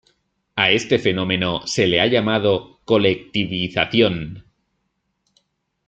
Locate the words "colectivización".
2.85-4.43